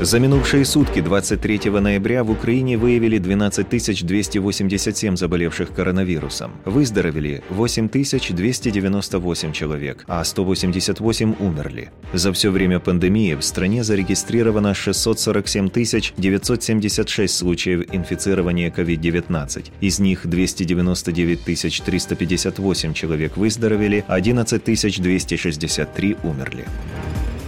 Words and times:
За 0.00 0.18
минувшие 0.18 0.64
сутки 0.64 1.00
23 1.00 1.70
ноября 1.70 2.24
в 2.24 2.30
Украине 2.30 2.76
выявили 2.76 3.18
12 3.18 3.68
287 4.04 5.16
заболевших 5.16 5.72
коронавирусом. 5.72 6.50
Выздоровели 6.64 7.44
8 7.48 7.88
298 7.88 9.52
человек, 9.52 10.04
а 10.08 10.24
188 10.24 11.34
умерли. 11.38 11.90
За 12.12 12.32
все 12.32 12.50
время 12.50 12.80
пандемии 12.80 13.34
в 13.34 13.42
стране 13.42 13.84
зарегистрировано 13.84 14.74
647 14.74 15.70
976 16.16 17.34
случаев 17.34 17.84
инфицирования 17.92 18.70
COVID-19. 18.70 19.70
Из 19.80 20.00
них 20.00 20.26
299 20.26 21.44
358 21.84 22.94
человек 22.94 23.36
выздоровели, 23.36 24.04
11 24.08 24.64
263 24.64 26.16
умерли. 26.24 26.64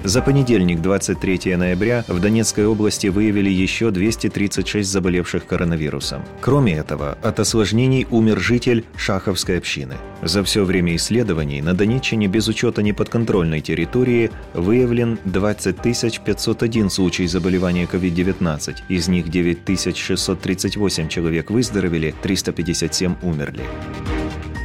За 0.06 0.22
понедельник, 0.22 0.82
23 0.82 1.56
ноября, 1.56 2.04
в 2.06 2.20
Донецкой 2.20 2.64
области 2.68 3.08
выявили 3.08 3.50
еще 3.50 3.90
236 3.90 4.88
заболевших 4.88 5.48
коронавирусом. 5.48 6.22
Кроме 6.40 6.74
этого, 6.74 7.18
от 7.24 7.40
осложнений 7.40 8.06
умер 8.12 8.38
житель 8.38 8.84
Шаховской 8.96 9.58
общины. 9.58 9.96
За 10.22 10.44
все 10.44 10.64
время 10.64 10.94
исследований 10.94 11.60
на 11.60 11.74
Донеччине 11.74 12.28
без 12.28 12.46
учета 12.46 12.82
неподконтрольной 12.82 13.60
территории 13.60 14.30
выявлен 14.54 15.18
20 15.24 15.76
501 15.82 16.90
случай 16.90 17.26
заболевания 17.26 17.88
COVID-19. 17.92 18.76
Из 18.88 19.08
них 19.08 19.28
9 19.28 19.96
638 19.96 21.08
человек 21.08 21.50
выздоровели, 21.50 22.14
357 22.22 23.16
умерли. 23.22 23.64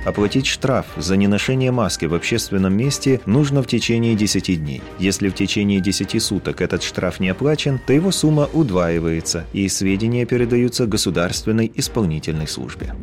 Оплатить 0.05 0.47
штраф 0.47 0.87
за 0.97 1.15
неношение 1.15 1.71
маски 1.71 2.05
в 2.05 2.15
общественном 2.15 2.75
месте 2.75 3.21
нужно 3.25 3.61
в 3.61 3.67
течение 3.67 4.15
10 4.15 4.59
дней. 4.59 4.81
Если 4.97 5.29
в 5.29 5.35
течение 5.35 5.79
10 5.79 6.21
суток 6.21 6.61
этот 6.61 6.81
штраф 6.81 7.19
не 7.19 7.29
оплачен, 7.29 7.79
то 7.85 7.93
его 7.93 8.11
сумма 8.11 8.49
удваивается, 8.51 9.45
и 9.53 9.67
сведения 9.69 10.25
передаются 10.25 10.87
государственной 10.87 11.71
исполнительной 11.75 12.47
службе. 12.47 12.95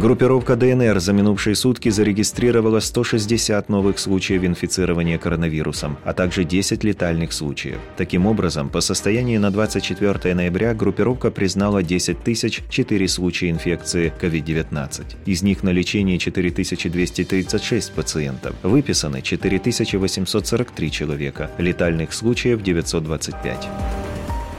Группировка 0.00 0.56
ДНР 0.56 1.00
за 1.00 1.12
минувшие 1.12 1.54
сутки 1.54 1.90
зарегистрировала 1.90 2.80
160 2.80 3.68
новых 3.68 3.98
случаев 3.98 4.42
инфицирования 4.42 5.18
коронавирусом, 5.18 5.98
а 6.02 6.14
также 6.14 6.44
10 6.44 6.82
летальных 6.82 7.34
случаев. 7.34 7.78
Таким 7.98 8.26
образом, 8.26 8.70
по 8.70 8.80
состоянию 8.80 9.38
на 9.38 9.50
24 9.50 10.34
ноября 10.34 10.72
группировка 10.72 11.30
признала 11.30 11.82
10 11.82 12.16
004 12.24 13.08
случая 13.08 13.50
инфекции 13.50 14.12
COVID-19. 14.18 15.04
Из 15.26 15.42
них 15.42 15.62
на 15.62 15.70
лечении 15.70 16.16
4236 16.16 17.92
пациентов. 17.92 18.54
Выписаны 18.62 19.20
4843 19.20 20.90
человека, 20.90 21.50
летальных 21.58 22.14
случаев 22.14 22.62
925. 22.62 23.68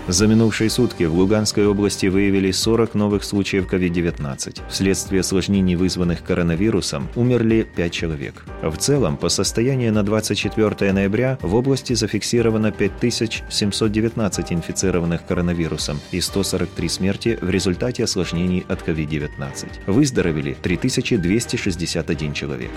За 0.08 0.28
минувшие 0.28 0.70
сутки 0.70 1.06
в 1.06 1.16
Луганской 1.16 1.66
области 1.66 2.08
выявили 2.08 2.52
40 2.52 2.94
новых 2.94 3.24
случаев 3.24 3.72
COVID-19. 3.72 4.62
Вследствие 4.70 5.22
осложнений, 5.22 5.76
вызванных 5.76 6.24
коронавирусом, 6.24 7.08
умерли 7.16 7.66
5 7.76 7.92
человек. 7.92 8.44
В 8.62 8.76
целом, 8.78 9.16
по 9.16 9.30
состоянию 9.30 9.94
на 9.94 10.04
24 10.04 10.92
ноября 10.92 11.38
в 11.42 11.56
области 11.56 11.94
зафиксировано 11.94 12.74
5719 12.74 14.52
инфицированных 14.52 15.26
коронавирусом 15.26 16.02
и 16.12 16.20
143 16.20 16.90
смерти 16.90 17.40
в 17.42 17.50
результате 17.50 18.04
осложнений 18.04 18.66
от 18.68 18.86
COVID-19. 18.86 19.68
Выздоровели 19.88 20.58
3261 20.62 22.34
человек. 22.34 22.72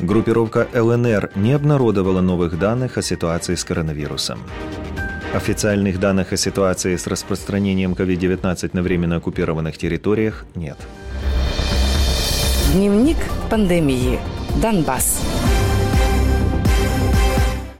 Группировка 0.00 0.68
ЛНР 0.74 1.30
не 1.34 1.52
обнародовала 1.52 2.20
новых 2.20 2.58
данных 2.58 2.98
о 2.98 3.02
ситуации 3.02 3.54
с 3.54 3.64
коронавирусом. 3.64 4.40
Официальных 5.34 5.98
данных 5.98 6.32
о 6.32 6.36
ситуации 6.36 6.94
с 6.94 7.08
распространением 7.08 7.94
COVID-19 7.94 8.70
на 8.72 8.82
временно 8.82 9.16
оккупированных 9.16 9.76
территориях 9.76 10.44
нет. 10.54 10.76
Дневник 12.72 13.16
пандемии. 13.50 14.20
Донбасс. 14.62 15.20